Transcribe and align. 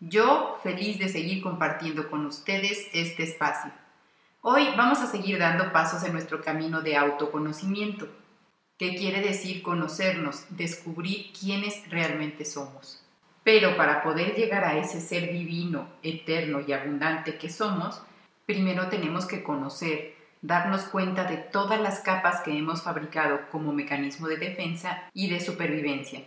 Yo 0.00 0.60
feliz 0.62 1.00
de 1.00 1.08
seguir 1.08 1.42
compartiendo 1.42 2.08
con 2.08 2.24
ustedes 2.24 2.86
este 2.92 3.24
espacio. 3.24 3.72
Hoy 4.42 4.68
vamos 4.76 5.00
a 5.00 5.08
seguir 5.08 5.40
dando 5.40 5.72
pasos 5.72 6.04
en 6.04 6.12
nuestro 6.12 6.40
camino 6.40 6.82
de 6.82 6.96
autoconocimiento, 6.96 8.06
que 8.78 8.94
quiere 8.94 9.20
decir 9.20 9.60
conocernos, 9.60 10.44
descubrir 10.50 11.32
quiénes 11.32 11.90
realmente 11.90 12.44
somos. 12.44 13.02
Pero 13.42 13.76
para 13.76 14.04
poder 14.04 14.36
llegar 14.36 14.62
a 14.62 14.78
ese 14.78 15.00
ser 15.00 15.32
divino, 15.32 15.88
eterno 16.04 16.60
y 16.64 16.72
abundante 16.72 17.36
que 17.36 17.50
somos, 17.50 18.00
primero 18.46 18.88
tenemos 18.90 19.26
que 19.26 19.42
conocer, 19.42 20.14
darnos 20.42 20.82
cuenta 20.82 21.24
de 21.24 21.38
todas 21.38 21.80
las 21.80 21.98
capas 21.98 22.42
que 22.42 22.56
hemos 22.56 22.82
fabricado 22.82 23.50
como 23.50 23.72
mecanismo 23.72 24.28
de 24.28 24.36
defensa 24.36 25.10
y 25.12 25.28
de 25.28 25.40
supervivencia 25.40 26.20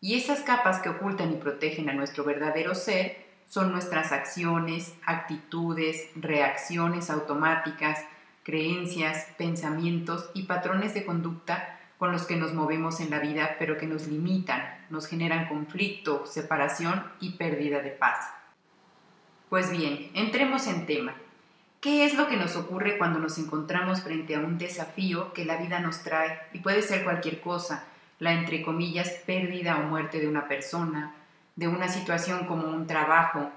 y 0.00 0.16
esas 0.16 0.40
capas 0.40 0.80
que 0.80 0.88
ocultan 0.88 1.32
y 1.32 1.36
protegen 1.36 1.90
a 1.90 1.94
nuestro 1.94 2.24
verdadero 2.24 2.74
ser 2.74 3.28
son 3.48 3.72
nuestras 3.72 4.12
acciones, 4.12 4.94
actitudes, 5.04 6.08
reacciones 6.14 7.10
automáticas, 7.10 7.98
creencias, 8.44 9.26
pensamientos 9.36 10.30
y 10.34 10.44
patrones 10.44 10.94
de 10.94 11.04
conducta 11.04 11.78
con 11.98 12.12
los 12.12 12.24
que 12.26 12.36
nos 12.36 12.54
movemos 12.54 13.00
en 13.00 13.10
la 13.10 13.18
vida, 13.18 13.56
pero 13.58 13.76
que 13.76 13.86
nos 13.86 14.06
limitan, 14.06 14.62
nos 14.88 15.06
generan 15.06 15.48
conflicto, 15.48 16.24
separación 16.26 17.04
y 17.20 17.32
pérdida 17.32 17.82
de 17.82 17.90
paz. 17.90 18.32
Pues 19.50 19.70
bien, 19.70 20.10
entremos 20.14 20.66
en 20.66 20.86
tema. 20.86 21.14
¿Qué 21.80 22.04
es 22.04 22.14
lo 22.14 22.28
que 22.28 22.36
nos 22.36 22.56
ocurre 22.56 22.96
cuando 22.98 23.18
nos 23.18 23.36
encontramos 23.36 24.02
frente 24.02 24.36
a 24.36 24.38
un 24.38 24.58
desafío 24.58 25.32
que 25.32 25.44
la 25.44 25.56
vida 25.56 25.80
nos 25.80 26.02
trae? 26.02 26.38
Y 26.52 26.60
puede 26.60 26.82
ser 26.82 27.04
cualquier 27.04 27.40
cosa, 27.40 27.84
la 28.20 28.32
entre 28.32 28.62
comillas 28.62 29.10
pérdida 29.26 29.78
o 29.78 29.82
muerte 29.82 30.20
de 30.20 30.28
una 30.28 30.46
persona, 30.46 31.14
de 31.56 31.66
una 31.66 31.88
situación 31.88 32.46
como 32.46 32.68
un 32.68 32.86
trabajo, 32.86 33.50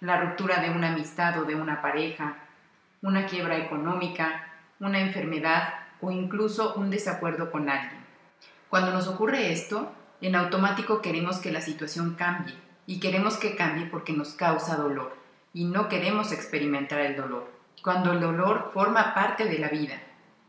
la 0.00 0.20
ruptura 0.20 0.60
de 0.60 0.70
una 0.70 0.92
amistad 0.92 1.38
o 1.40 1.44
de 1.44 1.56
una 1.56 1.82
pareja, 1.82 2.36
una 3.02 3.26
quiebra 3.26 3.58
económica, 3.58 4.52
una 4.80 5.00
enfermedad 5.00 5.74
o 6.00 6.10
incluso 6.10 6.74
un 6.74 6.90
desacuerdo 6.90 7.50
con 7.50 7.68
alguien. 7.68 8.02
Cuando 8.70 8.92
nos 8.92 9.08
ocurre 9.08 9.52
esto, 9.52 9.92
en 10.20 10.36
automático 10.36 11.02
queremos 11.02 11.38
que 11.38 11.52
la 11.52 11.60
situación 11.60 12.14
cambie 12.14 12.54
y 12.86 13.00
queremos 13.00 13.36
que 13.36 13.56
cambie 13.56 13.86
porque 13.86 14.12
nos 14.12 14.34
causa 14.34 14.76
dolor 14.76 15.16
y 15.52 15.64
no 15.64 15.88
queremos 15.88 16.32
experimentar 16.32 17.00
el 17.00 17.16
dolor. 17.16 17.50
Cuando 17.82 18.12
el 18.12 18.20
dolor 18.20 18.70
forma 18.72 19.12
parte 19.12 19.44
de 19.44 19.58
la 19.58 19.68
vida, 19.68 20.00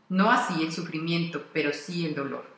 no 0.08 0.30
así 0.30 0.62
el 0.62 0.72
sufrimiento, 0.72 1.44
pero 1.52 1.72
sí 1.72 2.06
el 2.06 2.14
dolor. 2.14 2.55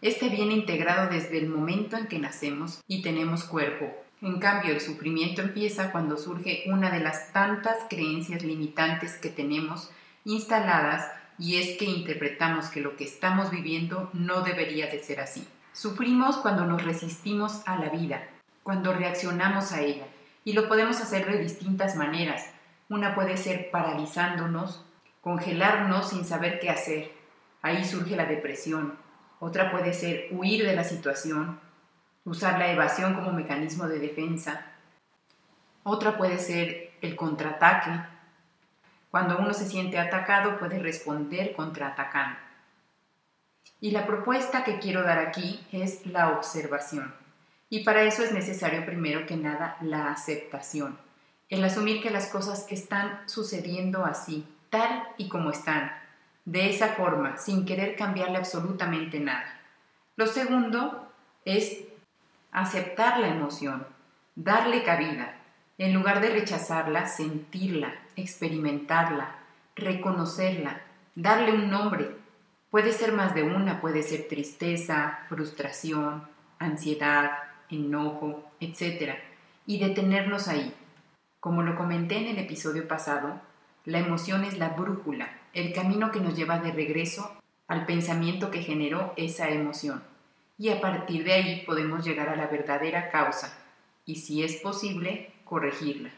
Este 0.00 0.28
viene 0.28 0.54
integrado 0.54 1.10
desde 1.10 1.38
el 1.38 1.48
momento 1.48 1.96
en 1.96 2.06
que 2.06 2.20
nacemos 2.20 2.80
y 2.86 3.02
tenemos 3.02 3.42
cuerpo. 3.42 3.92
En 4.22 4.38
cambio, 4.38 4.72
el 4.72 4.80
sufrimiento 4.80 5.42
empieza 5.42 5.90
cuando 5.90 6.16
surge 6.16 6.64
una 6.66 6.90
de 6.90 7.00
las 7.00 7.32
tantas 7.32 7.78
creencias 7.90 8.44
limitantes 8.44 9.16
que 9.16 9.28
tenemos 9.28 9.90
instaladas 10.24 11.10
y 11.36 11.56
es 11.56 11.76
que 11.78 11.84
interpretamos 11.84 12.66
que 12.66 12.80
lo 12.80 12.96
que 12.96 13.04
estamos 13.04 13.50
viviendo 13.50 14.08
no 14.12 14.42
debería 14.42 14.86
de 14.86 15.02
ser 15.02 15.20
así. 15.20 15.46
Sufrimos 15.72 16.36
cuando 16.36 16.64
nos 16.64 16.84
resistimos 16.84 17.62
a 17.66 17.76
la 17.76 17.88
vida, 17.88 18.28
cuando 18.62 18.92
reaccionamos 18.92 19.72
a 19.72 19.82
ella, 19.82 20.06
y 20.44 20.52
lo 20.52 20.68
podemos 20.68 21.00
hacer 21.00 21.26
de 21.30 21.38
distintas 21.38 21.96
maneras. 21.96 22.44
Una 22.88 23.16
puede 23.16 23.36
ser 23.36 23.70
paralizándonos, 23.70 24.84
congelarnos 25.22 26.10
sin 26.10 26.24
saber 26.24 26.60
qué 26.60 26.70
hacer. 26.70 27.12
Ahí 27.62 27.84
surge 27.84 28.16
la 28.16 28.26
depresión, 28.26 28.94
otra 29.40 29.70
puede 29.70 29.92
ser 29.92 30.28
huir 30.30 30.66
de 30.66 30.74
la 30.74 30.84
situación, 30.84 31.60
usar 32.24 32.58
la 32.58 32.70
evasión 32.70 33.14
como 33.14 33.32
mecanismo 33.32 33.86
de 33.86 34.00
defensa. 34.00 34.66
Otra 35.84 36.16
puede 36.18 36.38
ser 36.38 36.92
el 37.00 37.14
contraataque. 37.14 37.90
Cuando 39.10 39.38
uno 39.38 39.54
se 39.54 39.66
siente 39.66 39.98
atacado 39.98 40.58
puede 40.58 40.78
responder 40.78 41.54
contraatacando. 41.54 42.38
Y 43.80 43.92
la 43.92 44.06
propuesta 44.06 44.64
que 44.64 44.78
quiero 44.80 45.02
dar 45.02 45.18
aquí 45.18 45.64
es 45.70 46.04
la 46.04 46.30
observación. 46.30 47.14
Y 47.70 47.84
para 47.84 48.02
eso 48.02 48.22
es 48.22 48.32
necesario 48.32 48.84
primero 48.84 49.26
que 49.26 49.36
nada 49.36 49.76
la 49.80 50.10
aceptación, 50.10 50.98
el 51.48 51.62
asumir 51.62 52.02
que 52.02 52.10
las 52.10 52.26
cosas 52.28 52.66
están 52.70 53.20
sucediendo 53.28 54.04
así, 54.04 54.46
tal 54.70 55.06
y 55.18 55.28
como 55.28 55.50
están, 55.50 55.92
de 56.48 56.70
esa 56.70 56.94
forma, 56.94 57.36
sin 57.36 57.66
querer 57.66 57.94
cambiarle 57.94 58.38
absolutamente 58.38 59.20
nada. 59.20 59.60
Lo 60.16 60.26
segundo 60.26 61.12
es 61.44 61.84
aceptar 62.52 63.20
la 63.20 63.28
emoción, 63.28 63.86
darle 64.34 64.82
cabida, 64.82 65.34
en 65.76 65.92
lugar 65.92 66.22
de 66.22 66.30
rechazarla, 66.30 67.06
sentirla, 67.06 67.94
experimentarla, 68.16 69.34
reconocerla, 69.76 70.80
darle 71.14 71.52
un 71.52 71.68
nombre. 71.68 72.16
Puede 72.70 72.92
ser 72.92 73.12
más 73.12 73.34
de 73.34 73.42
una, 73.42 73.82
puede 73.82 74.02
ser 74.02 74.26
tristeza, 74.26 75.18
frustración, 75.28 76.26
ansiedad, 76.58 77.30
enojo, 77.68 78.50
etc. 78.60 79.16
Y 79.66 79.80
detenernos 79.80 80.48
ahí. 80.48 80.74
Como 81.40 81.62
lo 81.62 81.76
comenté 81.76 82.16
en 82.16 82.28
el 82.28 82.38
episodio 82.38 82.88
pasado, 82.88 83.38
la 83.84 83.98
emoción 83.98 84.44
es 84.44 84.58
la 84.58 84.70
brújula 84.70 85.37
el 85.52 85.72
camino 85.72 86.10
que 86.10 86.20
nos 86.20 86.34
lleva 86.36 86.58
de 86.58 86.72
regreso 86.72 87.32
al 87.66 87.86
pensamiento 87.86 88.50
que 88.50 88.62
generó 88.62 89.12
esa 89.16 89.48
emoción. 89.50 90.02
Y 90.56 90.70
a 90.70 90.80
partir 90.80 91.24
de 91.24 91.32
ahí 91.32 91.62
podemos 91.66 92.04
llegar 92.04 92.28
a 92.28 92.36
la 92.36 92.46
verdadera 92.46 93.10
causa 93.10 93.56
y, 94.04 94.16
si 94.16 94.42
es 94.42 94.56
posible, 94.56 95.32
corregirla. 95.44 96.10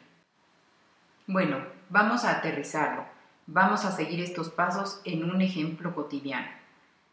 Bueno, 1.26 1.58
vamos 1.88 2.24
a 2.24 2.38
aterrizarlo. 2.38 3.04
Vamos 3.46 3.84
a 3.84 3.92
seguir 3.92 4.20
estos 4.20 4.50
pasos 4.50 5.00
en 5.04 5.24
un 5.28 5.40
ejemplo 5.40 5.94
cotidiano. 5.94 6.48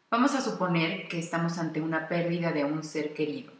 Vamos 0.10 0.36
a 0.36 0.42
suponer 0.42 1.08
que 1.08 1.20
estamos 1.20 1.58
ante 1.58 1.82
una 1.82 2.08
pérdida 2.08 2.52
de 2.52 2.64
un 2.64 2.84
ser 2.84 3.14
querido 3.14 3.52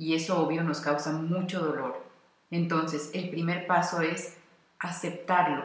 y 0.00 0.14
eso 0.14 0.40
obvio 0.40 0.62
nos 0.62 0.80
causa 0.80 1.12
mucho 1.12 1.60
dolor. 1.60 2.02
Entonces, 2.50 3.10
el 3.12 3.28
primer 3.28 3.66
paso 3.66 4.00
es 4.00 4.38
aceptarlo, 4.78 5.64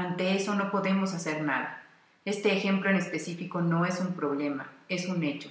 ante 0.00 0.34
eso 0.34 0.54
no 0.54 0.70
podemos 0.70 1.14
hacer 1.14 1.42
nada. 1.42 1.82
Este 2.24 2.56
ejemplo 2.56 2.90
en 2.90 2.96
específico 2.96 3.60
no 3.60 3.84
es 3.84 4.00
un 4.00 4.14
problema, 4.14 4.70
es 4.88 5.06
un 5.06 5.22
hecho. 5.22 5.50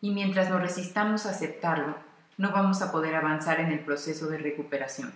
Y 0.00 0.12
mientras 0.12 0.50
nos 0.50 0.60
resistamos 0.60 1.26
a 1.26 1.30
aceptarlo, 1.30 1.96
no 2.36 2.52
vamos 2.52 2.82
a 2.82 2.92
poder 2.92 3.16
avanzar 3.16 3.60
en 3.60 3.72
el 3.72 3.80
proceso 3.80 4.28
de 4.28 4.38
recuperación. 4.38 5.12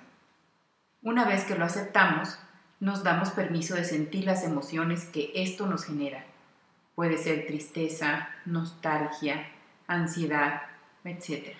Una 1.02 1.24
vez 1.24 1.44
que 1.44 1.56
lo 1.56 1.64
aceptamos, 1.64 2.38
nos 2.80 3.04
damos 3.04 3.30
permiso 3.30 3.74
de 3.74 3.84
sentir 3.84 4.24
las 4.24 4.44
emociones 4.44 5.04
que 5.04 5.30
esto 5.34 5.66
nos 5.66 5.84
genera. 5.84 6.24
Puede 6.94 7.16
ser 7.16 7.46
tristeza, 7.46 8.28
nostalgia, 8.44 9.48
ansiedad, 9.86 10.62
etc. 11.04 11.56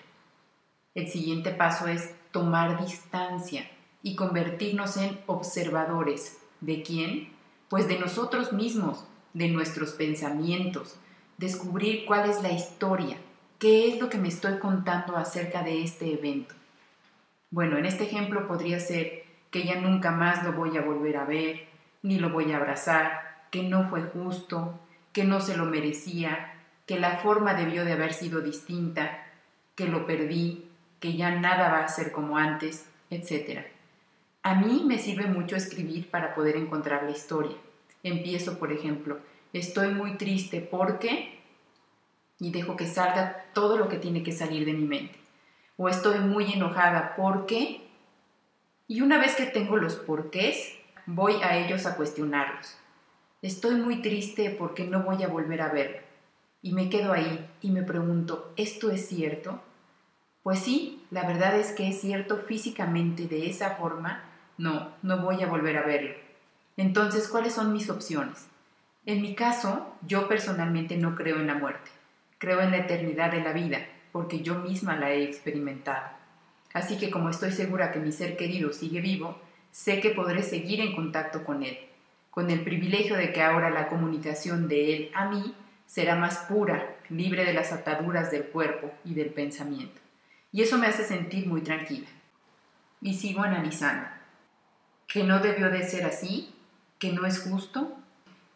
El 0.95 1.07
siguiente 1.07 1.51
paso 1.51 1.87
es 1.87 2.13
tomar 2.31 2.83
distancia 2.83 3.69
y 4.01 4.15
convertirnos 4.15 4.97
en 4.97 5.19
observadores 5.27 6.42
¿De 6.63 6.81
quién? 6.81 7.27
Pues 7.67 7.89
de 7.89 7.99
nosotros 7.99 8.53
mismos, 8.53 9.05
de 9.33 9.49
nuestros 9.49 9.91
pensamientos, 9.91 10.95
descubrir 11.37 12.05
cuál 12.05 12.29
es 12.29 12.41
la 12.41 12.53
historia, 12.53 13.17
qué 13.59 13.89
es 13.89 13.99
lo 13.99 14.07
que 14.07 14.17
me 14.17 14.29
estoy 14.29 14.59
contando 14.59 15.17
acerca 15.17 15.61
de 15.61 15.83
este 15.83 16.13
evento. 16.13 16.55
Bueno, 17.51 17.77
en 17.77 17.85
este 17.85 18.05
ejemplo 18.05 18.47
podría 18.47 18.79
ser 18.79 19.25
que 19.51 19.65
ya 19.65 19.81
nunca 19.81 20.11
más 20.11 20.45
lo 20.45 20.53
voy 20.53 20.77
a 20.77 20.81
volver 20.81 21.17
a 21.17 21.25
ver, 21.25 21.67
ni 22.01 22.17
lo 22.17 22.29
voy 22.29 22.53
a 22.53 22.57
abrazar, 22.57 23.47
que 23.51 23.63
no 23.63 23.89
fue 23.89 24.03
justo, 24.03 24.79
que 25.11 25.25
no 25.25 25.41
se 25.41 25.57
lo 25.57 25.65
merecía, 25.65 26.53
que 26.85 26.97
la 26.97 27.17
forma 27.17 27.55
debió 27.55 27.83
de 27.83 27.91
haber 27.91 28.13
sido 28.13 28.39
distinta, 28.39 29.25
que 29.75 29.89
lo 29.89 30.05
perdí, 30.05 30.69
que 31.01 31.17
ya 31.17 31.31
nada 31.31 31.69
va 31.69 31.83
a 31.83 31.89
ser 31.89 32.13
como 32.13 32.37
antes, 32.37 32.89
etc. 33.09 33.72
A 34.43 34.55
mí 34.55 34.83
me 34.85 34.99
sirve 34.99 35.25
mucho 35.25 35.55
escribir 35.55 36.11
para 36.11 36.35
poder 36.35 36.57
encontrar 36.57 37.03
la 37.03 37.11
historia. 37.11 37.55
Empiezo, 38.03 38.59
por 38.59 38.71
ejemplo, 38.71 39.19
estoy 39.53 39.93
muy 39.93 40.17
triste 40.17 40.59
porque 40.59 41.39
y 42.39 42.51
dejo 42.51 42.75
que 42.75 42.85
salga 42.85 43.45
todo 43.53 43.77
lo 43.77 43.87
que 43.87 43.97
tiene 43.97 44.21
que 44.21 44.33
salir 44.33 44.65
de 44.65 44.73
mi 44.73 44.85
mente. 44.85 45.17
O 45.77 45.87
estoy 45.87 46.19
muy 46.19 46.51
enojada 46.51 47.15
porque 47.15 47.81
y 48.87 48.99
una 49.01 49.17
vez 49.17 49.35
que 49.35 49.45
tengo 49.45 49.77
los 49.77 49.95
porqués, 49.95 50.77
voy 51.05 51.35
a 51.41 51.57
ellos 51.57 51.85
a 51.85 51.95
cuestionarlos. 51.95 52.77
Estoy 53.41 53.75
muy 53.75 54.01
triste 54.01 54.49
porque 54.49 54.83
no 54.85 55.03
voy 55.03 55.23
a 55.23 55.29
volver 55.29 55.61
a 55.61 55.69
verlo. 55.69 55.99
Y 56.61 56.73
me 56.73 56.89
quedo 56.89 57.13
ahí 57.13 57.49
y 57.61 57.71
me 57.71 57.83
pregunto, 57.83 58.53
¿esto 58.57 58.91
es 58.91 59.07
cierto? 59.07 59.61
Pues 60.43 60.59
sí, 60.59 61.01
la 61.11 61.25
verdad 61.25 61.57
es 61.57 61.71
que 61.71 61.87
es 61.87 62.01
cierto 62.01 62.37
físicamente 62.37 63.27
de 63.27 63.49
esa 63.49 63.71
forma, 63.71 64.32
no, 64.57 64.93
no 65.01 65.17
voy 65.19 65.43
a 65.43 65.47
volver 65.47 65.77
a 65.77 65.83
verlo. 65.83 66.15
Entonces, 66.77 67.27
¿cuáles 67.27 67.53
son 67.53 67.73
mis 67.73 67.89
opciones? 67.89 68.47
En 69.05 69.21
mi 69.21 69.35
caso, 69.35 69.95
yo 70.01 70.27
personalmente 70.27 70.97
no 70.97 71.15
creo 71.15 71.37
en 71.37 71.47
la 71.47 71.55
muerte, 71.55 71.91
creo 72.37 72.61
en 72.61 72.71
la 72.71 72.77
eternidad 72.77 73.31
de 73.31 73.41
la 73.41 73.53
vida, 73.53 73.85
porque 74.11 74.41
yo 74.41 74.55
misma 74.55 74.95
la 74.95 75.11
he 75.11 75.23
experimentado. 75.23 76.07
Así 76.73 76.97
que 76.97 77.11
como 77.11 77.29
estoy 77.29 77.51
segura 77.51 77.91
que 77.91 77.99
mi 77.99 78.11
ser 78.11 78.37
querido 78.37 78.71
sigue 78.73 79.01
vivo, 79.01 79.39
sé 79.71 79.99
que 79.99 80.11
podré 80.11 80.41
seguir 80.43 80.81
en 80.81 80.95
contacto 80.95 81.43
con 81.43 81.63
él 81.63 81.77
con 82.33 82.49
el 82.49 82.63
privilegio 82.63 83.15
de 83.15 83.31
que 83.31 83.43
ahora 83.43 83.69
la 83.69 83.87
comunicación 83.89 84.67
de 84.67 84.95
Él 84.95 85.11
a 85.13 85.29
mí 85.29 85.53
será 85.85 86.15
más 86.15 86.39
pura, 86.49 86.95
libre 87.09 87.45
de 87.45 87.53
las 87.53 87.71
ataduras 87.71 88.31
del 88.31 88.45
cuerpo 88.45 88.91
y 89.05 89.13
del 89.13 89.29
pensamiento. 89.29 90.01
Y 90.51 90.63
eso 90.63 90.79
me 90.79 90.87
hace 90.87 91.03
sentir 91.03 91.45
muy 91.45 91.61
tranquila. 91.61 92.07
Y 93.01 93.13
sigo 93.13 93.43
analizando. 93.43 94.07
¿Que 95.13 95.23
no 95.23 95.37
debió 95.37 95.69
de 95.69 95.87
ser 95.87 96.05
así? 96.05 96.51
¿Que 96.97 97.13
no 97.13 97.27
es 97.27 97.43
justo? 97.43 97.95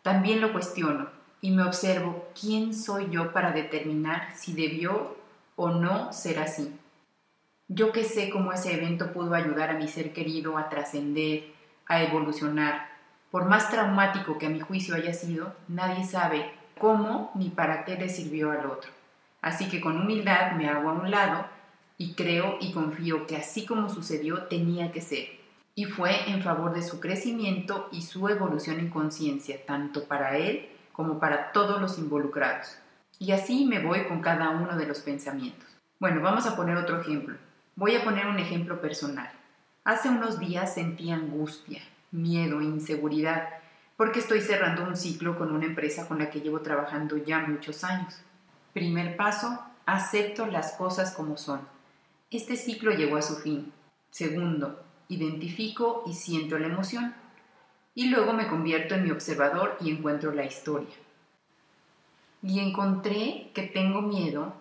También 0.02 0.42
lo 0.42 0.52
cuestiono 0.52 1.08
y 1.40 1.52
me 1.52 1.62
observo 1.62 2.30
quién 2.34 2.74
soy 2.74 3.12
yo 3.12 3.32
para 3.32 3.52
determinar 3.52 4.36
si 4.36 4.54
debió 4.54 5.18
o 5.56 5.70
no 5.70 6.12
ser 6.12 6.40
así. 6.40 6.76
Yo 7.68 7.92
que 7.92 8.04
sé 8.04 8.32
cómo 8.32 8.52
ese 8.52 8.74
evento 8.74 9.14
pudo 9.14 9.36
ayudar 9.36 9.70
a 9.70 9.78
mi 9.78 9.88
ser 9.88 10.14
querido 10.14 10.58
a 10.58 10.68
trascender, 10.68 11.44
a 11.86 12.02
evolucionar, 12.02 12.90
por 13.30 13.46
más 13.46 13.70
traumático 13.70 14.40
que 14.40 14.48
a 14.48 14.50
mi 14.50 14.60
juicio 14.60 14.96
haya 14.96 15.14
sido, 15.14 15.54
nadie 15.68 16.06
sabe 16.06 16.50
cómo 16.80 17.30
ni 17.36 17.50
para 17.50 17.86
qué 17.86 17.98
le 17.98 18.10
sirvió 18.10 18.50
al 18.50 18.66
otro. 18.66 18.90
Así 19.44 19.70
que 19.70 19.80
con 19.80 20.02
humildad 20.02 20.54
me 20.54 20.68
hago 20.68 20.90
a 20.90 20.94
un 20.94 21.12
lado 21.12 21.46
y 22.00 22.16
creo 22.16 22.58
y 22.60 22.72
confío 22.72 23.28
que 23.28 23.38
así 23.38 23.64
como 23.64 23.90
sucedió 23.90 24.46
tenía 24.46 24.92
que 24.92 25.02
ser. 25.02 25.37
Y 25.78 25.86
fue 25.86 26.32
en 26.32 26.42
favor 26.42 26.74
de 26.74 26.82
su 26.82 27.00
crecimiento 27.00 27.88
y 27.92 28.02
su 28.02 28.28
evolución 28.30 28.80
en 28.80 28.90
conciencia, 28.90 29.64
tanto 29.64 30.06
para 30.06 30.36
él 30.36 30.68
como 30.92 31.20
para 31.20 31.52
todos 31.52 31.80
los 31.80 32.00
involucrados. 32.00 32.80
Y 33.20 33.32
así 33.32 33.64
me 33.68 33.78
voy 33.78 34.06
con 34.08 34.22
cada 34.22 34.50
uno 34.50 34.76
de 34.76 34.88
los 34.88 35.02
pensamientos. 35.02 35.68
Bueno, 36.00 36.20
vamos 36.22 36.48
a 36.48 36.56
poner 36.56 36.78
otro 36.78 37.00
ejemplo. 37.00 37.38
Voy 37.76 37.96
a 37.96 38.04
poner 38.04 38.26
un 38.26 38.40
ejemplo 38.40 38.82
personal. 38.82 39.30
Hace 39.84 40.10
unos 40.10 40.40
días 40.40 40.74
sentí 40.74 41.12
angustia, 41.12 41.84
miedo, 42.10 42.60
inseguridad, 42.60 43.48
porque 43.98 44.18
estoy 44.18 44.42
cerrando 44.42 44.84
un 44.84 44.98
ciclo 44.98 45.38
con 45.38 45.52
una 45.52 45.68
empresa 45.68 46.08
con 46.08 46.18
la 46.18 46.32
que 46.32 46.42
llevo 46.42 46.62
trabajando 46.62 47.18
ya 47.18 47.42
muchos 47.42 47.84
años. 47.84 48.20
Primer 48.74 49.16
paso, 49.16 49.64
acepto 49.86 50.48
las 50.48 50.72
cosas 50.72 51.14
como 51.14 51.38
son. 51.38 51.62
Este 52.32 52.56
ciclo 52.56 52.94
llegó 52.94 53.18
a 53.18 53.22
su 53.22 53.36
fin. 53.36 53.72
Segundo, 54.10 54.87
identifico 55.10 56.04
y 56.06 56.14
siento 56.14 56.58
la 56.60 56.68
emoción. 56.68 57.14
Y 57.96 58.10
luego 58.10 58.34
me 58.34 58.48
convierto 58.48 58.96
en 58.96 59.04
mi 59.04 59.12
observador 59.12 59.78
y 59.82 59.92
encuentro 59.92 60.32
la 60.32 60.46
historia. 60.46 60.96
Y 62.44 62.60
encontré 62.60 63.50
que 63.54 63.64
tengo 63.64 64.02
miedo 64.02 64.54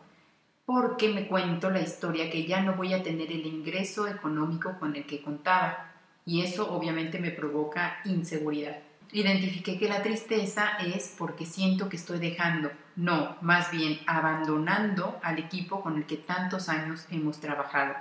porque 0.64 1.08
me 1.08 1.28
cuento 1.28 1.70
la 1.70 1.80
historia 1.80 2.30
que 2.30 2.44
ya 2.44 2.60
no 2.60 2.74
voy 2.74 2.92
a 2.92 3.02
tener 3.02 3.30
el 3.30 3.46
ingreso 3.46 4.08
económico 4.08 4.78
con 4.80 4.96
el 4.96 5.06
que 5.06 5.22
contaba 5.22 5.92
y 6.24 6.42
eso 6.42 6.74
obviamente 6.74 7.20
me 7.20 7.30
provoca 7.30 7.98
inseguridad. 8.04 8.78
Identifiqué 9.12 9.78
que 9.78 9.88
la 9.88 10.02
tristeza 10.02 10.76
es 10.78 11.14
porque 11.16 11.46
siento 11.46 11.88
que 11.88 11.96
estoy 11.96 12.18
dejando, 12.18 12.72
no, 12.96 13.36
más 13.40 13.70
bien 13.70 14.00
abandonando 14.06 15.20
al 15.22 15.38
equipo 15.38 15.80
con 15.80 15.96
el 15.96 16.06
que 16.06 16.16
tantos 16.16 16.68
años 16.68 17.06
hemos 17.10 17.38
trabajado. 17.38 17.94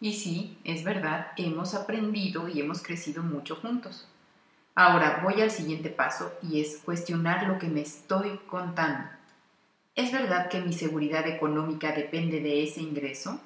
Y 0.00 0.14
sí, 0.14 0.58
es 0.64 0.82
verdad, 0.82 1.32
hemos 1.36 1.74
aprendido 1.74 2.48
y 2.48 2.60
hemos 2.60 2.82
crecido 2.82 3.22
mucho 3.22 3.56
juntos. 3.56 4.08
Ahora 4.74 5.20
voy 5.22 5.42
al 5.42 5.50
siguiente 5.50 5.90
paso 5.90 6.32
y 6.42 6.62
es 6.62 6.78
cuestionar 6.78 7.46
lo 7.46 7.58
que 7.58 7.68
me 7.68 7.82
estoy 7.82 8.40
contando. 8.46 9.10
¿Es 9.94 10.10
verdad 10.10 10.48
que 10.48 10.62
mi 10.62 10.72
seguridad 10.72 11.26
económica 11.26 11.92
depende 11.92 12.40
de 12.40 12.64
ese 12.64 12.80
ingreso? 12.80 13.40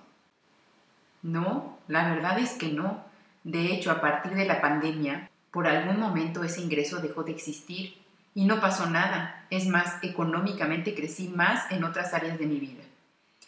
No, 1.23 1.79
la 1.89 2.15
verdad 2.15 2.39
es 2.39 2.53
que 2.53 2.69
no. 2.69 3.05
De 3.43 3.73
hecho, 3.73 3.91
a 3.91 4.01
partir 4.01 4.35
de 4.35 4.45
la 4.45 4.61
pandemia, 4.61 5.31
por 5.51 5.67
algún 5.67 5.99
momento 5.99 6.45
ese 6.45 6.61
ingreso 6.61 7.01
dejó 7.01 7.25
de 7.25 7.33
existir 7.33 7.97
y 8.35 8.45
no 8.45 8.61
pasó 8.61 8.87
nada. 8.87 9.47
Es 9.51 9.67
más, 9.67 9.97
económicamente 10.03 10.95
crecí 10.95 11.29
más 11.29 11.73
en 11.73 11.83
otras 11.83 12.15
áreas 12.15 12.39
de 12.39 12.47
mi 12.47 12.61
vida. 12.61 12.85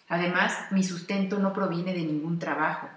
Además, 0.08 0.70
mi 0.70 0.82
sustento 0.82 1.38
no 1.38 1.53
proviene 1.53 1.93
de 1.94 2.03
ningún 2.03 2.38
trabajo. 2.38 2.88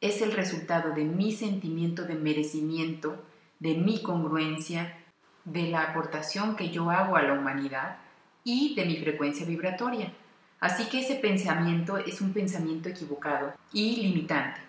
Es 0.00 0.22
el 0.22 0.32
resultado 0.32 0.92
de 0.92 1.04
mi 1.04 1.32
sentimiento 1.32 2.04
de 2.04 2.14
merecimiento, 2.14 3.24
de 3.60 3.74
mi 3.74 4.02
congruencia, 4.02 4.96
de 5.44 5.68
la 5.68 5.82
aportación 5.82 6.56
que 6.56 6.70
yo 6.70 6.90
hago 6.90 7.16
a 7.16 7.22
la 7.22 7.34
humanidad 7.34 7.98
y 8.44 8.74
de 8.74 8.84
mi 8.84 8.96
frecuencia 8.96 9.46
vibratoria. 9.46 10.12
Así 10.60 10.88
que 10.88 11.00
ese 11.00 11.14
pensamiento 11.14 11.98
es 11.98 12.20
un 12.20 12.32
pensamiento 12.32 12.88
equivocado 12.88 13.54
y 13.72 13.96
limitante. 13.96 14.60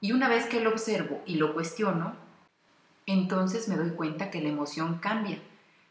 Y 0.00 0.12
una 0.12 0.28
vez 0.28 0.46
que 0.46 0.60
lo 0.60 0.70
observo 0.70 1.22
y 1.24 1.36
lo 1.36 1.54
cuestiono, 1.54 2.14
entonces 3.06 3.68
me 3.68 3.76
doy 3.76 3.90
cuenta 3.90 4.30
que 4.30 4.42
la 4.42 4.50
emoción 4.50 4.98
cambia, 4.98 5.38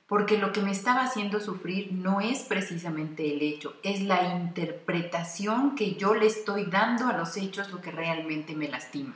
porque 0.07 0.37
lo 0.37 0.51
que 0.51 0.61
me 0.61 0.71
estaba 0.71 1.03
haciendo 1.03 1.39
sufrir 1.39 1.93
no 1.93 2.21
es 2.21 2.43
precisamente 2.43 3.33
el 3.33 3.41
hecho, 3.41 3.75
es 3.83 4.01
la 4.01 4.35
interpretación 4.35 5.75
que 5.75 5.95
yo 5.95 6.13
le 6.13 6.27
estoy 6.27 6.65
dando 6.65 7.07
a 7.07 7.17
los 7.17 7.37
hechos 7.37 7.71
lo 7.71 7.81
que 7.81 7.91
realmente 7.91 8.55
me 8.55 8.67
lastima. 8.67 9.15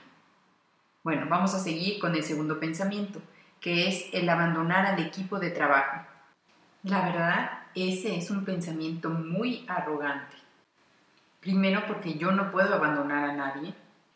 Bueno, 1.03 1.27
vamos 1.29 1.53
a 1.53 1.59
seguir 1.59 1.99
con 1.99 2.15
el 2.15 2.23
segundo 2.23 2.59
pensamiento, 2.59 3.21
que 3.59 3.87
es 3.87 4.07
el 4.13 4.27
abandonar 4.29 4.85
al 4.85 4.99
equipo 4.99 5.39
de 5.39 5.51
trabajo. 5.51 6.05
La 6.83 7.01
verdad, 7.05 7.49
ese 7.75 8.17
es 8.17 8.31
un 8.31 8.45
pensamiento 8.45 9.09
muy 9.09 9.65
arrogante. 9.67 10.35
Primero 11.39 11.83
porque 11.87 12.17
yo 12.17 12.31
no 12.31 12.51
puedo 12.51 12.75
abandonar 12.75 13.29
a 13.29 13.33
nadie 13.33 13.73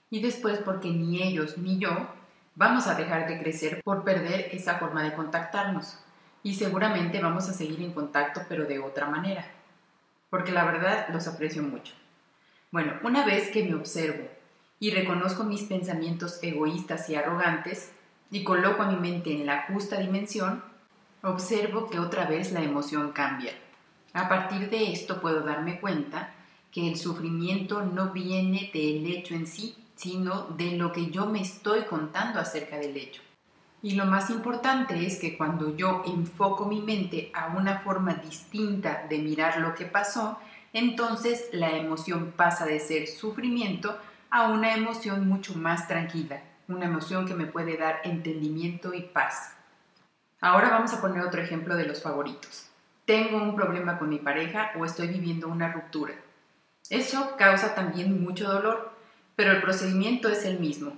y 0.09 0.21
después 0.21 0.59
porque 0.59 0.89
ni 0.89 1.21
ellos 1.21 1.57
ni 1.57 1.79
yo 1.79 2.07
vamos 2.55 2.87
a 2.87 2.95
dejar 2.95 3.27
de 3.27 3.39
crecer 3.39 3.81
por 3.83 4.03
perder 4.03 4.49
esa 4.51 4.79
forma 4.79 5.03
de 5.03 5.13
contactarnos. 5.13 5.97
Y 6.43 6.55
seguramente 6.55 7.21
vamos 7.21 7.47
a 7.49 7.53
seguir 7.53 7.81
en 7.81 7.93
contacto, 7.93 8.41
pero 8.49 8.65
de 8.65 8.79
otra 8.79 9.07
manera. 9.07 9.45
Porque 10.29 10.51
la 10.51 10.65
verdad 10.65 11.07
los 11.11 11.27
aprecio 11.27 11.61
mucho. 11.61 11.93
Bueno, 12.71 12.93
una 13.03 13.25
vez 13.25 13.49
que 13.49 13.63
me 13.63 13.75
observo 13.75 14.27
y 14.79 14.91
reconozco 14.91 15.43
mis 15.43 15.63
pensamientos 15.63 16.39
egoístas 16.41 17.09
y 17.09 17.15
arrogantes 17.15 17.91
y 18.31 18.43
coloco 18.43 18.81
a 18.81 18.91
mi 18.91 18.95
mente 18.97 19.31
en 19.33 19.45
la 19.45 19.67
justa 19.67 19.99
dimensión, 19.99 20.63
observo 21.21 21.89
que 21.89 21.99
otra 21.99 22.25
vez 22.25 22.51
la 22.51 22.61
emoción 22.61 23.11
cambia. 23.11 23.51
A 24.13 24.27
partir 24.27 24.69
de 24.69 24.91
esto 24.91 25.21
puedo 25.21 25.41
darme 25.41 25.79
cuenta 25.79 26.33
que 26.71 26.87
el 26.87 26.97
sufrimiento 26.97 27.83
no 27.83 28.11
viene 28.11 28.71
del 28.73 29.05
hecho 29.05 29.35
en 29.35 29.45
sí, 29.45 29.75
sino 29.95 30.43
de 30.57 30.71
lo 30.77 30.91
que 30.91 31.11
yo 31.11 31.25
me 31.27 31.41
estoy 31.41 31.83
contando 31.83 32.39
acerca 32.39 32.77
del 32.77 32.97
hecho. 32.97 33.21
Y 33.81 33.95
lo 33.95 34.05
más 34.05 34.29
importante 34.29 35.05
es 35.05 35.19
que 35.19 35.37
cuando 35.37 35.75
yo 35.75 36.03
enfoco 36.05 36.65
mi 36.65 36.81
mente 36.81 37.31
a 37.33 37.47
una 37.47 37.79
forma 37.79 38.13
distinta 38.13 39.05
de 39.09 39.19
mirar 39.19 39.57
lo 39.59 39.73
que 39.73 39.85
pasó, 39.85 40.39
entonces 40.73 41.49
la 41.51 41.71
emoción 41.71 42.33
pasa 42.35 42.65
de 42.65 42.79
ser 42.79 43.07
sufrimiento 43.07 43.97
a 44.29 44.49
una 44.49 44.75
emoción 44.75 45.27
mucho 45.27 45.55
más 45.55 45.87
tranquila, 45.87 46.41
una 46.67 46.85
emoción 46.85 47.25
que 47.25 47.33
me 47.33 47.47
puede 47.47 47.75
dar 47.77 48.01
entendimiento 48.03 48.93
y 48.93 49.01
paz. 49.01 49.55
Ahora 50.39 50.69
vamos 50.69 50.93
a 50.93 51.01
poner 51.01 51.23
otro 51.23 51.41
ejemplo 51.41 51.75
de 51.75 51.87
los 51.87 52.01
favoritos. 52.01 52.67
Tengo 53.05 53.37
un 53.37 53.55
problema 53.55 53.97
con 53.97 54.09
mi 54.09 54.19
pareja 54.19 54.71
o 54.77 54.85
estoy 54.85 55.07
viviendo 55.07 55.47
una 55.47 55.71
ruptura. 55.71 56.13
Eso 56.89 57.35
causa 57.37 57.75
también 57.75 58.23
mucho 58.23 58.47
dolor 58.47 58.91
pero 59.41 59.53
el 59.53 59.61
procedimiento 59.61 60.29
es 60.29 60.45
el 60.45 60.59
mismo. 60.59 60.93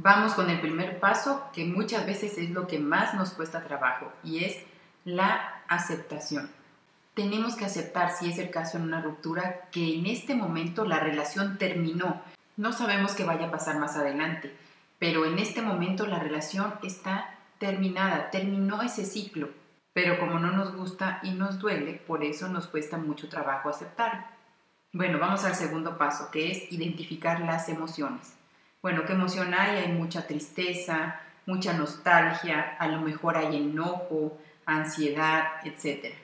Vamos 0.00 0.34
con 0.34 0.48
el 0.48 0.60
primer 0.60 1.00
paso, 1.00 1.50
que 1.52 1.64
muchas 1.64 2.06
veces 2.06 2.38
es 2.38 2.50
lo 2.50 2.68
que 2.68 2.78
más 2.78 3.14
nos 3.14 3.30
cuesta 3.30 3.64
trabajo, 3.64 4.12
y 4.22 4.44
es 4.44 4.56
la 5.04 5.60
aceptación. 5.66 6.48
Tenemos 7.14 7.56
que 7.56 7.64
aceptar, 7.64 8.12
si 8.12 8.30
es 8.30 8.38
el 8.38 8.50
caso 8.50 8.76
en 8.76 8.84
una 8.84 9.00
ruptura, 9.00 9.68
que 9.72 9.98
en 9.98 10.06
este 10.06 10.36
momento 10.36 10.84
la 10.84 11.00
relación 11.00 11.58
terminó. 11.58 12.22
No 12.56 12.72
sabemos 12.72 13.16
qué 13.16 13.24
vaya 13.24 13.48
a 13.48 13.50
pasar 13.50 13.80
más 13.80 13.96
adelante, 13.96 14.56
pero 15.00 15.24
en 15.24 15.40
este 15.40 15.62
momento 15.62 16.06
la 16.06 16.20
relación 16.20 16.74
está 16.84 17.34
terminada, 17.58 18.30
terminó 18.30 18.82
ese 18.82 19.04
ciclo. 19.04 19.48
Pero 19.94 20.20
como 20.20 20.38
no 20.38 20.52
nos 20.52 20.76
gusta 20.76 21.18
y 21.24 21.32
nos 21.32 21.58
duele, 21.58 21.94
por 21.94 22.22
eso 22.22 22.48
nos 22.48 22.68
cuesta 22.68 22.98
mucho 22.98 23.28
trabajo 23.28 23.68
aceptarlo. 23.68 24.22
Bueno, 24.92 25.18
vamos 25.18 25.44
al 25.44 25.56
segundo 25.56 25.98
paso, 25.98 26.30
que 26.30 26.52
es 26.52 26.70
identificar 26.70 27.40
las 27.40 27.68
emociones. 27.68 28.37
Bueno, 28.80 29.04
¿qué 29.04 29.14
emoción 29.14 29.54
hay? 29.54 29.78
Hay 29.78 29.92
mucha 29.92 30.28
tristeza, 30.28 31.20
mucha 31.46 31.72
nostalgia, 31.72 32.76
a 32.78 32.86
lo 32.86 33.00
mejor 33.00 33.36
hay 33.36 33.56
enojo, 33.56 34.38
ansiedad, 34.66 35.46
etc. 35.64 36.14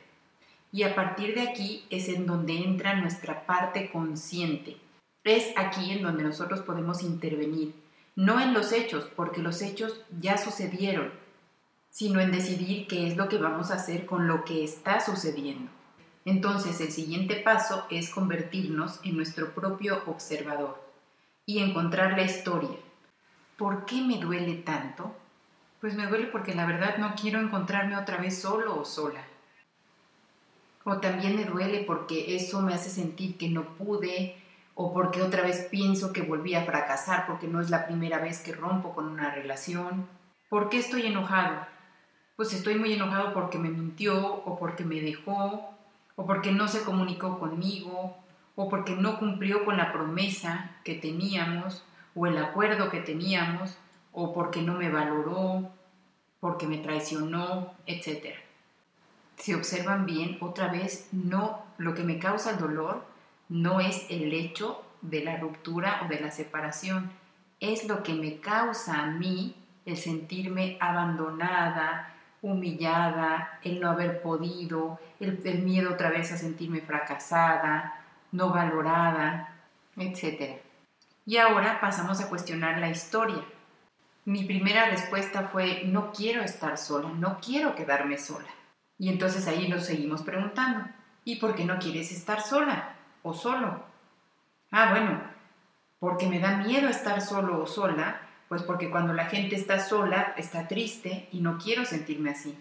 Y 0.70 0.84
a 0.84 0.94
partir 0.94 1.34
de 1.34 1.48
aquí 1.48 1.84
es 1.90 2.08
en 2.08 2.26
donde 2.26 2.56
entra 2.56 2.94
nuestra 2.94 3.44
parte 3.44 3.90
consciente. 3.90 4.76
Es 5.24 5.52
aquí 5.56 5.90
en 5.90 6.04
donde 6.04 6.22
nosotros 6.22 6.60
podemos 6.60 7.02
intervenir, 7.02 7.74
no 8.14 8.40
en 8.40 8.54
los 8.54 8.70
hechos, 8.70 9.10
porque 9.16 9.42
los 9.42 9.60
hechos 9.60 10.02
ya 10.20 10.36
sucedieron, 10.38 11.10
sino 11.90 12.20
en 12.20 12.30
decidir 12.30 12.86
qué 12.86 13.08
es 13.08 13.16
lo 13.16 13.28
que 13.28 13.38
vamos 13.38 13.72
a 13.72 13.76
hacer 13.76 14.06
con 14.06 14.28
lo 14.28 14.44
que 14.44 14.62
está 14.62 15.00
sucediendo. 15.00 15.72
Entonces 16.24 16.80
el 16.80 16.92
siguiente 16.92 17.34
paso 17.34 17.84
es 17.90 18.10
convertirnos 18.10 19.00
en 19.02 19.16
nuestro 19.16 19.54
propio 19.54 20.04
observador 20.06 20.83
y 21.46 21.58
encontrar 21.58 22.12
la 22.12 22.22
historia. 22.22 22.76
¿Por 23.56 23.84
qué 23.84 24.00
me 24.02 24.18
duele 24.18 24.54
tanto? 24.56 25.14
Pues 25.80 25.94
me 25.94 26.06
duele 26.06 26.26
porque 26.26 26.54
la 26.54 26.66
verdad 26.66 26.96
no 26.98 27.14
quiero 27.14 27.40
encontrarme 27.40 27.96
otra 27.96 28.16
vez 28.16 28.40
solo 28.40 28.80
o 28.80 28.84
sola. 28.84 29.22
O 30.84 30.98
también 30.98 31.36
me 31.36 31.44
duele 31.44 31.84
porque 31.84 32.36
eso 32.36 32.60
me 32.62 32.74
hace 32.74 32.90
sentir 32.90 33.36
que 33.36 33.48
no 33.48 33.76
pude 33.76 34.36
o 34.74 34.92
porque 34.92 35.22
otra 35.22 35.42
vez 35.42 35.68
pienso 35.70 36.12
que 36.12 36.22
volví 36.22 36.54
a 36.54 36.64
fracasar 36.64 37.26
porque 37.26 37.46
no 37.46 37.60
es 37.60 37.70
la 37.70 37.86
primera 37.86 38.18
vez 38.18 38.40
que 38.40 38.52
rompo 38.52 38.94
con 38.94 39.06
una 39.06 39.30
relación. 39.30 40.08
¿Por 40.48 40.68
qué 40.68 40.78
estoy 40.78 41.06
enojado? 41.06 41.66
Pues 42.36 42.52
estoy 42.52 42.74
muy 42.74 42.92
enojado 42.92 43.32
porque 43.32 43.58
me 43.58 43.68
mintió 43.68 44.34
o 44.34 44.58
porque 44.58 44.84
me 44.84 45.00
dejó 45.00 45.70
o 46.16 46.26
porque 46.26 46.52
no 46.52 46.68
se 46.68 46.82
comunicó 46.82 47.38
conmigo, 47.38 48.16
o 48.56 48.68
porque 48.68 48.94
no 48.94 49.18
cumplió 49.18 49.64
con 49.64 49.76
la 49.76 49.92
promesa 49.92 50.70
que 50.84 50.94
teníamos, 50.94 51.84
o 52.14 52.26
el 52.26 52.38
acuerdo 52.38 52.90
que 52.90 53.00
teníamos, 53.00 53.76
o 54.12 54.32
porque 54.32 54.62
no 54.62 54.74
me 54.74 54.90
valoró, 54.90 55.70
porque 56.40 56.66
me 56.66 56.78
traicionó, 56.78 57.74
etc. 57.86 58.34
Si 59.36 59.54
observan 59.54 60.06
bien, 60.06 60.38
otra 60.40 60.68
vez, 60.68 61.08
no, 61.10 61.64
lo 61.78 61.94
que 61.94 62.04
me 62.04 62.18
causa 62.18 62.52
el 62.52 62.58
dolor 62.58 63.04
no 63.48 63.80
es 63.80 64.06
el 64.10 64.32
hecho 64.32 64.84
de 65.02 65.24
la 65.24 65.36
ruptura 65.36 66.02
o 66.04 66.08
de 66.08 66.20
la 66.20 66.30
separación, 66.30 67.10
es 67.60 67.86
lo 67.88 68.02
que 68.02 68.14
me 68.14 68.40
causa 68.40 69.02
a 69.02 69.06
mí 69.06 69.54
el 69.84 69.96
sentirme 69.96 70.78
abandonada, 70.80 72.14
humillada, 72.42 73.58
el 73.62 73.80
no 73.80 73.90
haber 73.90 74.22
podido, 74.22 74.98
el, 75.20 75.62
miedo 75.62 75.92
otra 75.92 76.10
vez 76.10 76.32
a 76.32 76.36
sentirme 76.36 76.80
fracasada, 76.80 78.03
no 78.34 78.50
valorada, 78.50 79.54
etc. 79.96 80.60
Y 81.24 81.36
ahora 81.38 81.80
pasamos 81.80 82.20
a 82.20 82.28
cuestionar 82.28 82.78
la 82.78 82.90
historia. 82.90 83.42
Mi 84.24 84.44
primera 84.44 84.90
respuesta 84.90 85.48
fue, 85.52 85.84
no 85.84 86.12
quiero 86.12 86.42
estar 86.42 86.76
sola, 86.76 87.10
no 87.10 87.38
quiero 87.40 87.74
quedarme 87.74 88.18
sola. 88.18 88.48
Y 88.98 89.08
entonces 89.08 89.46
ahí 89.46 89.68
nos 89.68 89.86
seguimos 89.86 90.22
preguntando, 90.22 90.86
¿y 91.24 91.36
por 91.36 91.54
qué 91.54 91.64
no 91.64 91.78
quieres 91.78 92.10
estar 92.10 92.40
sola 92.42 92.96
o 93.22 93.32
solo? 93.34 93.84
Ah, 94.70 94.90
bueno, 94.90 95.20
porque 96.00 96.26
me 96.26 96.40
da 96.40 96.56
miedo 96.56 96.88
estar 96.88 97.20
solo 97.20 97.62
o 97.62 97.66
sola 97.66 98.20
pues 98.48 98.62
porque 98.62 98.90
cuando 98.90 99.12
la 99.14 99.26
gente 99.26 99.56
está 99.56 99.78
sola, 99.78 100.34
está 100.36 100.68
triste 100.68 101.28
y 101.32 101.40
no 101.40 101.58
quiero 101.58 101.84
sentirme 101.84 102.30
así. 102.30 102.56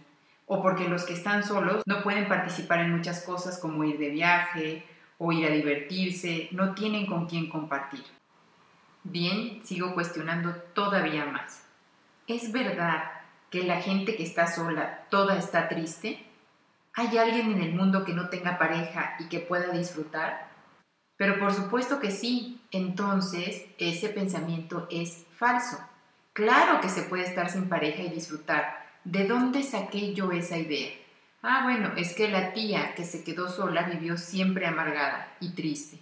O 0.46 0.62
porque 0.62 0.88
los 0.88 1.03
que 1.03 1.13
están 1.13 1.44
solos 1.44 1.84
no 1.86 2.03
pueden 2.03 2.27
participar 2.27 2.80
en 2.80 2.96
muchas 2.96 3.22
cosas 3.24 3.60
como 3.60 3.84
ir 3.84 3.98
de 3.98 4.10
viaje 4.10 4.86
o 5.17 5.32
ir 5.32 5.46
a 5.46 5.53
divertirse, 5.53 6.50
no 6.51 6.74
tienen 6.74 7.05
con 7.05 7.27
quién 7.27 7.50
compartir. 7.50 8.03
Bien, 9.03 9.62
sigo 9.65 9.93
cuestionando 9.93 10.53
todavía 10.74 11.25
más. 11.25 11.65
¿Es 12.27 12.51
verdad 12.51 13.03
que 13.50 13.63
la 13.63 13.82
gente 13.82 14.15
que 14.15 14.24
está 14.24 14.48
sola 14.48 15.05
toda 15.10 15.38
está 15.38 15.67
triste? 15.67 16.25
¿Hay 16.93 17.17
alguien 17.17 17.51
en 17.51 17.62
el 17.62 17.75
mundo 17.75 18.05
que 18.05 18.13
no 18.13 18.29
tenga 18.29 18.58
pareja 18.58 19.15
y 19.20 19.27
que 19.27 19.39
pueda 19.39 19.74
disfrutar? 19.74 20.50
Pero 21.17 21.39
por 21.39 21.53
supuesto 21.53 22.00
que 22.00 22.12
sí, 22.12 22.62
entonces 22.72 23.65
ese 23.77 24.10
pensamiento 24.10 24.88
es 24.89 25.25
falso. 25.36 25.77
Claro 26.34 26.82
que 26.82 26.89
se 26.89 27.03
puede 27.03 27.24
estar 27.24 27.50
sin 27.50 27.70
pareja 27.70 28.03
y 28.03 28.10
disfrutar. 28.10 28.84
¿De 29.03 29.27
dónde 29.27 29.63
saqué 29.63 30.13
yo 30.13 30.32
esa 30.32 30.58
idea? 30.58 30.91
Ah, 31.45 31.63
bueno, 31.63 31.91
es 31.97 32.15
que 32.15 32.29
la 32.29 32.53
tía 32.53 32.95
que 32.95 33.03
se 33.03 33.25
quedó 33.25 33.50
sola 33.50 33.83
vivió 33.83 34.17
siempre 34.17 34.65
amargada 34.65 35.35
y 35.41 35.50
triste. 35.50 36.00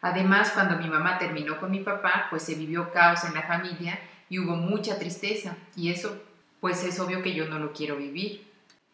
Además, 0.00 0.52
cuando 0.52 0.78
mi 0.78 0.88
mamá 0.88 1.18
terminó 1.18 1.58
con 1.58 1.72
mi 1.72 1.80
papá, 1.80 2.28
pues 2.30 2.44
se 2.44 2.54
vivió 2.54 2.92
caos 2.92 3.24
en 3.24 3.34
la 3.34 3.42
familia 3.42 3.98
y 4.28 4.38
hubo 4.38 4.54
mucha 4.54 4.96
tristeza. 4.96 5.56
Y 5.74 5.90
eso, 5.90 6.22
pues 6.60 6.84
es 6.84 7.00
obvio 7.00 7.22
que 7.22 7.34
yo 7.34 7.46
no 7.46 7.58
lo 7.58 7.72
quiero 7.72 7.96
vivir. 7.96 8.44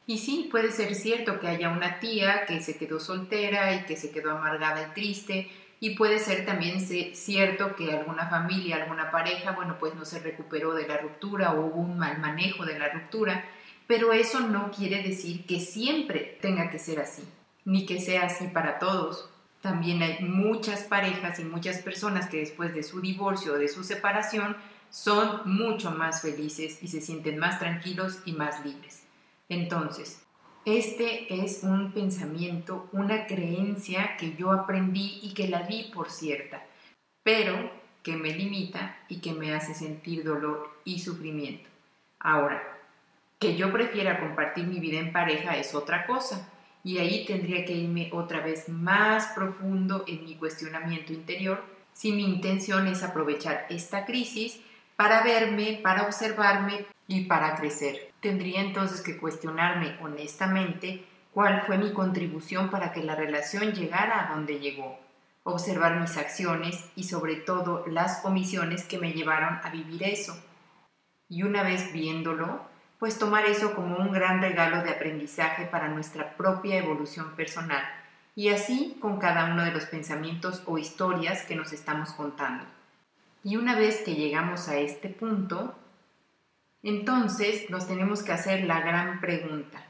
Y 0.06 0.16
sí, 0.16 0.48
puede 0.50 0.72
ser 0.72 0.94
cierto 0.94 1.38
que 1.38 1.48
haya 1.48 1.68
una 1.68 2.00
tía 2.00 2.46
que 2.46 2.62
se 2.62 2.78
quedó 2.78 2.98
soltera 2.98 3.74
y 3.74 3.84
que 3.84 3.96
se 3.96 4.10
quedó 4.10 4.30
amargada 4.30 4.82
y 4.82 4.94
triste, 4.94 5.50
y 5.80 5.96
puede 5.96 6.18
ser 6.18 6.46
también 6.46 6.80
cierto 6.80 7.76
que 7.76 7.92
alguna 7.92 8.28
familia, 8.28 8.76
alguna 8.76 9.10
pareja, 9.10 9.52
bueno, 9.52 9.76
pues 9.78 9.94
no 9.94 10.04
se 10.04 10.20
recuperó 10.20 10.74
de 10.74 10.88
la 10.88 10.98
ruptura 10.98 11.52
o 11.52 11.66
hubo 11.66 11.80
un 11.80 11.98
mal 11.98 12.18
manejo 12.18 12.66
de 12.66 12.78
la 12.78 12.88
ruptura, 12.88 13.44
pero 13.90 14.12
eso 14.12 14.38
no 14.38 14.70
quiere 14.70 15.02
decir 15.02 15.44
que 15.46 15.58
siempre 15.58 16.38
tenga 16.40 16.70
que 16.70 16.78
ser 16.78 17.00
así, 17.00 17.24
ni 17.64 17.86
que 17.86 18.00
sea 18.00 18.26
así 18.26 18.46
para 18.46 18.78
todos. 18.78 19.28
También 19.62 20.00
hay 20.00 20.22
muchas 20.22 20.84
parejas 20.84 21.40
y 21.40 21.44
muchas 21.44 21.78
personas 21.78 22.28
que 22.28 22.36
después 22.36 22.72
de 22.72 22.84
su 22.84 23.00
divorcio 23.00 23.54
o 23.54 23.58
de 23.58 23.66
su 23.66 23.82
separación 23.82 24.56
son 24.90 25.40
mucho 25.44 25.90
más 25.90 26.22
felices 26.22 26.80
y 26.80 26.86
se 26.86 27.00
sienten 27.00 27.38
más 27.38 27.58
tranquilos 27.58 28.20
y 28.24 28.30
más 28.30 28.64
libres. 28.64 29.02
Entonces, 29.48 30.22
este 30.64 31.42
es 31.42 31.64
un 31.64 31.90
pensamiento, 31.90 32.88
una 32.92 33.26
creencia 33.26 34.16
que 34.18 34.36
yo 34.36 34.52
aprendí 34.52 35.18
y 35.20 35.34
que 35.34 35.48
la 35.48 35.64
di 35.64 35.90
por 35.92 36.10
cierta, 36.10 36.64
pero 37.24 37.72
que 38.04 38.16
me 38.16 38.32
limita 38.32 39.00
y 39.08 39.20
que 39.20 39.32
me 39.32 39.52
hace 39.52 39.74
sentir 39.74 40.22
dolor 40.22 40.78
y 40.84 41.00
sufrimiento. 41.00 41.68
Ahora, 42.20 42.69
que 43.40 43.56
yo 43.56 43.72
prefiera 43.72 44.20
compartir 44.20 44.66
mi 44.66 44.78
vida 44.78 45.00
en 45.00 45.12
pareja 45.12 45.56
es 45.56 45.74
otra 45.74 46.06
cosa, 46.06 46.46
y 46.84 46.98
ahí 46.98 47.24
tendría 47.24 47.64
que 47.64 47.72
irme 47.72 48.10
otra 48.12 48.40
vez 48.40 48.68
más 48.68 49.28
profundo 49.34 50.04
en 50.06 50.24
mi 50.24 50.36
cuestionamiento 50.36 51.12
interior 51.12 51.64
si 51.92 52.12
mi 52.12 52.24
intención 52.24 52.86
es 52.86 53.02
aprovechar 53.02 53.66
esta 53.70 54.04
crisis 54.04 54.60
para 54.96 55.22
verme, 55.22 55.80
para 55.82 56.02
observarme 56.02 56.86
y 57.08 57.24
para 57.24 57.56
crecer. 57.56 58.12
Tendría 58.20 58.60
entonces 58.60 59.00
que 59.00 59.16
cuestionarme 59.16 59.96
honestamente 60.02 61.04
cuál 61.32 61.62
fue 61.62 61.78
mi 61.78 61.92
contribución 61.92 62.70
para 62.70 62.92
que 62.92 63.02
la 63.02 63.14
relación 63.14 63.72
llegara 63.72 64.26
a 64.26 64.34
donde 64.34 64.60
llegó, 64.60 64.98
observar 65.44 65.98
mis 65.98 66.16
acciones 66.18 66.90
y 66.94 67.04
sobre 67.04 67.36
todo 67.36 67.84
las 67.86 68.24
omisiones 68.24 68.84
que 68.84 68.98
me 68.98 69.12
llevaron 69.12 69.58
a 69.62 69.70
vivir 69.70 70.02
eso. 70.02 70.36
Y 71.28 71.42
una 71.42 71.62
vez 71.62 71.92
viéndolo, 71.92 72.69
pues 73.00 73.18
tomar 73.18 73.46
eso 73.46 73.74
como 73.74 73.96
un 73.96 74.12
gran 74.12 74.42
regalo 74.42 74.82
de 74.82 74.90
aprendizaje 74.90 75.64
para 75.64 75.88
nuestra 75.88 76.36
propia 76.36 76.76
evolución 76.76 77.34
personal, 77.34 77.82
y 78.36 78.50
así 78.50 78.98
con 79.00 79.18
cada 79.18 79.46
uno 79.46 79.64
de 79.64 79.72
los 79.72 79.86
pensamientos 79.86 80.62
o 80.66 80.78
historias 80.78 81.42
que 81.42 81.56
nos 81.56 81.72
estamos 81.72 82.12
contando. 82.12 82.64
Y 83.42 83.56
una 83.56 83.74
vez 83.74 84.02
que 84.02 84.14
llegamos 84.14 84.68
a 84.68 84.76
este 84.76 85.08
punto, 85.08 85.74
entonces 86.82 87.70
nos 87.70 87.88
tenemos 87.88 88.22
que 88.22 88.32
hacer 88.32 88.64
la 88.64 88.80
gran 88.80 89.20
pregunta. 89.20 89.82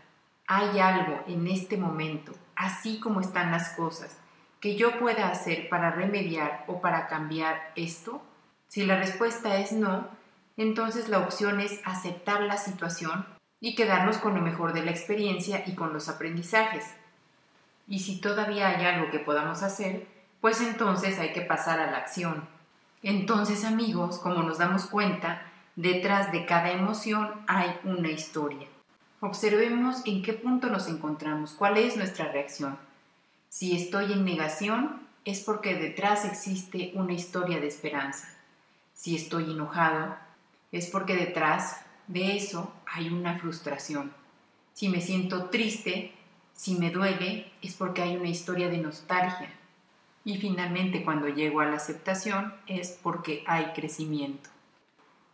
¿Hay 0.47 0.79
algo 0.79 1.25
en 1.27 1.49
este 1.49 1.77
momento, 1.77 2.33
así 2.55 3.01
como 3.01 3.21
están 3.21 3.51
las 3.51 3.71
cosas, 3.71 4.19
que 4.61 4.77
yo 4.77 5.01
pueda 5.01 5.29
hacer 5.29 5.69
para 5.69 5.91
remediar 5.91 6.65
o 6.69 6.81
para 6.81 7.09
cambiar 7.09 7.73
esto? 7.75 8.23
Si 8.69 8.87
la 8.87 8.97
respuesta 8.97 9.57
es 9.57 9.73
no, 9.73 10.09
entonces 10.57 11.09
la 11.09 11.19
opción 11.19 11.61
es 11.61 11.81
aceptar 11.85 12.43
la 12.43 12.57
situación 12.57 13.27
y 13.61 13.75
quedarnos 13.75 14.19
con 14.19 14.35
lo 14.35 14.41
mejor 14.41 14.73
de 14.73 14.85
la 14.85 14.91
experiencia 14.91 15.63
y 15.67 15.75
con 15.75 15.93
los 15.93 16.09
aprendizajes. 16.09 16.85
Y 17.89 18.01
si 18.01 18.21
todavía 18.21 18.69
hay 18.69 18.85
algo 18.85 19.11
que 19.11 19.19
podamos 19.19 19.63
hacer, 19.63 20.07
pues 20.41 20.61
entonces 20.61 21.19
hay 21.19 21.33
que 21.33 21.43
pasar 21.43 21.81
a 21.81 21.91
la 21.91 21.99
acción. 21.99 22.49
Entonces 23.03 23.65
amigos, 23.65 24.19
como 24.19 24.43
nos 24.43 24.59
damos 24.59 24.87
cuenta, 24.87 25.51
Detrás 25.77 26.31
de 26.31 26.45
cada 26.45 26.73
emoción 26.73 27.31
hay 27.47 27.75
una 27.85 28.11
historia. 28.11 28.67
Observemos 29.21 30.03
en 30.05 30.23
qué 30.23 30.35
punto 30.35 30.69
nos 30.69 30.89
encontramos, 30.89 31.53
cuál 31.53 31.79
es 31.79 31.97
nuestra 31.97 32.31
reacción. 32.31 32.77
Si 33.49 33.75
estoy 33.75 34.13
en 34.13 34.27
negación, 34.27 35.01
es 35.25 35.41
porque 35.41 35.77
detrás 35.77 36.27
existe 36.27 36.93
una 36.95 37.15
historia 37.15 37.61
de 37.61 37.69
esperanza. 37.69 38.29
Si 38.93 39.17
estoy 39.17 39.53
enojado, 39.53 40.17
es 40.73 40.89
porque 40.89 41.17
detrás 41.17 41.85
de 42.07 42.37
eso 42.37 42.73
hay 42.87 43.09
una 43.09 43.39
frustración. 43.39 44.13
Si 44.73 44.89
me 44.89 45.01
siento 45.01 45.47
triste, 45.47 46.13
si 46.53 46.75
me 46.75 46.91
duele, 46.91 47.53
es 47.63 47.75
porque 47.75 48.03
hay 48.03 48.17
una 48.17 48.29
historia 48.29 48.69
de 48.69 48.79
nostalgia. 48.79 49.51
Y 50.25 50.39
finalmente 50.39 51.05
cuando 51.05 51.29
llego 51.29 51.61
a 51.61 51.67
la 51.67 51.77
aceptación 51.77 52.55
es 52.67 52.99
porque 53.03 53.43
hay 53.47 53.73
crecimiento. 53.75 54.51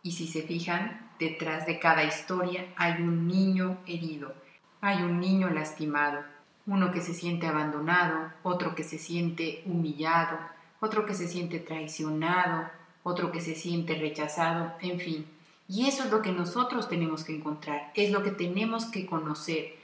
Y 0.01 0.13
si 0.13 0.27
se 0.27 0.43
fijan, 0.43 1.11
detrás 1.19 1.65
de 1.65 1.79
cada 1.79 2.03
historia 2.03 2.65
hay 2.75 3.01
un 3.01 3.27
niño 3.27 3.77
herido, 3.85 4.33
hay 4.81 5.03
un 5.03 5.19
niño 5.19 5.49
lastimado, 5.49 6.23
uno 6.65 6.91
que 6.91 7.01
se 7.01 7.13
siente 7.13 7.47
abandonado, 7.47 8.31
otro 8.43 8.75
que 8.75 8.83
se 8.83 8.97
siente 8.97 9.63
humillado, 9.65 10.37
otro 10.79 11.05
que 11.05 11.13
se 11.13 11.27
siente 11.27 11.59
traicionado, 11.59 12.69
otro 13.07 13.31
que 13.31 13.41
se 13.41 13.55
siente 13.55 13.95
rechazado, 13.95 14.73
en 14.81 14.99
fin. 14.99 15.25
Y 15.69 15.87
eso 15.87 16.03
es 16.03 16.11
lo 16.11 16.21
que 16.21 16.31
nosotros 16.31 16.87
tenemos 16.87 17.23
que 17.23 17.35
encontrar, 17.35 17.91
es 17.95 18.11
lo 18.11 18.23
que 18.23 18.31
tenemos 18.31 18.85
que 18.85 19.05
conocer. 19.05 19.75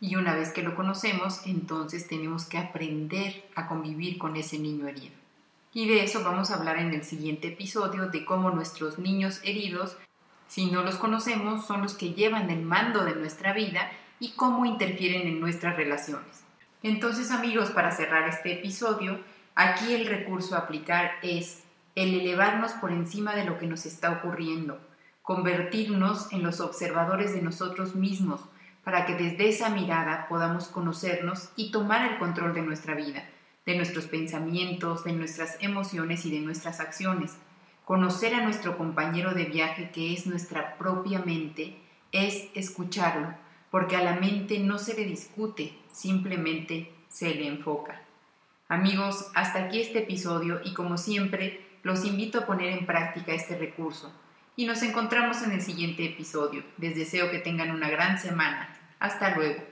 Y 0.00 0.16
una 0.16 0.34
vez 0.34 0.50
que 0.50 0.62
lo 0.62 0.74
conocemos, 0.74 1.46
entonces 1.46 2.08
tenemos 2.08 2.44
que 2.46 2.58
aprender 2.58 3.44
a 3.54 3.68
convivir 3.68 4.18
con 4.18 4.36
ese 4.36 4.58
niño 4.58 4.88
herido. 4.88 5.14
Y 5.74 5.88
de 5.88 6.04
eso 6.04 6.22
vamos 6.22 6.50
a 6.50 6.56
hablar 6.56 6.78
en 6.78 6.92
el 6.92 7.04
siguiente 7.04 7.48
episodio, 7.48 8.08
de 8.08 8.24
cómo 8.24 8.50
nuestros 8.50 8.98
niños 8.98 9.40
heridos, 9.44 9.96
si 10.48 10.70
no 10.70 10.82
los 10.82 10.96
conocemos, 10.96 11.66
son 11.66 11.82
los 11.82 11.94
que 11.94 12.12
llevan 12.12 12.50
el 12.50 12.62
mando 12.62 13.04
de 13.04 13.14
nuestra 13.14 13.54
vida 13.54 13.90
y 14.20 14.32
cómo 14.32 14.66
interfieren 14.66 15.26
en 15.26 15.40
nuestras 15.40 15.76
relaciones. 15.76 16.42
Entonces 16.82 17.30
amigos, 17.30 17.70
para 17.70 17.92
cerrar 17.92 18.28
este 18.28 18.52
episodio, 18.52 19.18
aquí 19.54 19.94
el 19.94 20.06
recurso 20.06 20.56
a 20.56 20.60
aplicar 20.60 21.12
es 21.22 21.62
el 21.94 22.14
elevarnos 22.14 22.72
por 22.72 22.92
encima 22.92 23.34
de 23.34 23.44
lo 23.44 23.58
que 23.58 23.66
nos 23.66 23.86
está 23.86 24.10
ocurriendo, 24.10 24.80
convertirnos 25.22 26.32
en 26.32 26.42
los 26.42 26.60
observadores 26.60 27.34
de 27.34 27.42
nosotros 27.42 27.94
mismos, 27.94 28.40
para 28.84 29.06
que 29.06 29.14
desde 29.14 29.48
esa 29.48 29.70
mirada 29.70 30.26
podamos 30.28 30.66
conocernos 30.68 31.50
y 31.56 31.70
tomar 31.70 32.10
el 32.10 32.18
control 32.18 32.54
de 32.54 32.62
nuestra 32.62 32.94
vida 32.94 33.24
de 33.66 33.76
nuestros 33.76 34.06
pensamientos, 34.06 35.04
de 35.04 35.12
nuestras 35.12 35.56
emociones 35.60 36.26
y 36.26 36.30
de 36.30 36.40
nuestras 36.40 36.80
acciones. 36.80 37.36
Conocer 37.84 38.34
a 38.34 38.42
nuestro 38.42 38.76
compañero 38.76 39.34
de 39.34 39.44
viaje 39.44 39.90
que 39.90 40.12
es 40.12 40.26
nuestra 40.26 40.76
propia 40.78 41.20
mente 41.20 41.78
es 42.10 42.48
escucharlo, 42.54 43.34
porque 43.70 43.96
a 43.96 44.02
la 44.02 44.16
mente 44.16 44.58
no 44.58 44.78
se 44.78 44.94
le 44.94 45.04
discute, 45.04 45.78
simplemente 45.90 46.92
se 47.08 47.34
le 47.34 47.46
enfoca. 47.46 48.02
Amigos, 48.68 49.30
hasta 49.34 49.64
aquí 49.64 49.80
este 49.80 50.00
episodio 50.00 50.60
y 50.64 50.74
como 50.74 50.96
siempre, 50.96 51.61
los 51.82 52.04
invito 52.04 52.40
a 52.40 52.46
poner 52.46 52.70
en 52.70 52.86
práctica 52.86 53.32
este 53.32 53.56
recurso. 53.58 54.12
Y 54.54 54.66
nos 54.66 54.82
encontramos 54.82 55.42
en 55.42 55.52
el 55.52 55.62
siguiente 55.62 56.04
episodio. 56.04 56.62
Les 56.78 56.94
deseo 56.94 57.30
que 57.30 57.38
tengan 57.38 57.70
una 57.70 57.88
gran 57.88 58.18
semana. 58.18 58.76
Hasta 58.98 59.34
luego. 59.34 59.71